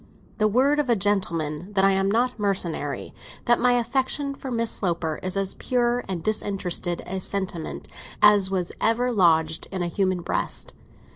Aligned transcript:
"The 0.39 0.47
word 0.47 0.79
of 0.79 0.89
a 0.89 0.95
gentleman 0.95 1.73
that 1.73 1.85
I 1.85 1.91
am 1.91 2.09
not 2.09 2.39
mercenary; 2.39 3.13
that 3.45 3.59
my 3.59 3.73
affection 3.73 4.33
for 4.33 4.49
Miss 4.49 4.71
Sloper 4.71 5.19
is 5.21 5.37
as 5.37 5.53
pure 5.53 6.03
and 6.07 6.23
disinterested 6.23 7.03
a 7.05 7.19
sentiment 7.19 7.87
as 8.19 8.49
was 8.49 8.71
ever 8.81 9.11
lodged 9.11 9.67
in 9.71 9.83
a 9.83 9.87
human 9.93 10.23
breast! 10.23 10.73